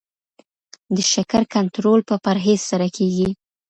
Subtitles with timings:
[0.95, 3.29] د شکر کنټرول په پرهیز سره کیږي.